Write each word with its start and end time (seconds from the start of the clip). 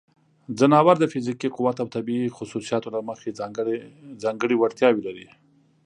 ځناور 0.59 0.95
د 0.99 1.05
فزیکي 1.11 1.49
قوت 1.55 1.77
او 1.81 1.87
طبیعی 1.95 2.35
خصوصیاتو 2.37 2.93
له 2.95 2.99
مخې 3.09 3.35
ځانګړې 4.23 4.55
وړتیاوې 4.57 5.01
لري. 5.07 5.27